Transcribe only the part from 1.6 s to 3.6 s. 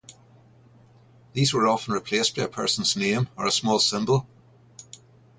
often replaced by a person's name or a